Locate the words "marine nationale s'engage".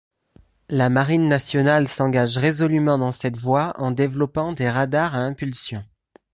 0.89-2.39